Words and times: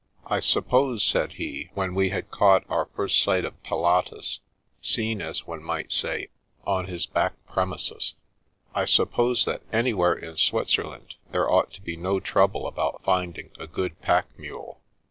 "I 0.25 0.39
suppose," 0.39 1.03
said 1.03 1.33
he, 1.33 1.69
when 1.75 1.93
we 1.93 2.09
had 2.09 2.31
caught 2.31 2.63
our 2.67 2.89
first 2.95 3.21
sight 3.21 3.45
of 3.45 3.61
Pilatus 3.61 4.39
(seen, 4.81 5.21
as 5.21 5.45
one 5.45 5.61
might 5.61 5.91
say, 5.91 6.29
on 6.65 6.85
his 6.85 7.05
back 7.05 7.35
premises), 7.45 8.15
"I 8.73 8.85
suppose 8.85 9.45
that 9.45 9.61
anjrwhere 9.69 10.19
in 10.19 10.37
Switzerland, 10.37 11.17
there 11.31 11.47
ought 11.47 11.71
to 11.73 11.81
be 11.81 11.95
no 11.95 12.19
trouble 12.19 12.65
about 12.65 13.03
find 13.03 13.37
ing 13.37 13.51
a 13.59 13.67
good 13.67 14.01
pack 14.01 14.25
mule. 14.39 14.81